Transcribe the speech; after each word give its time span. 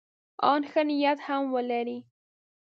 ان 0.51 0.61
که 0.63 0.67
ښه 0.71 0.81
نیت 0.89 1.19
هم 1.27 1.43
ولري. 1.55 1.97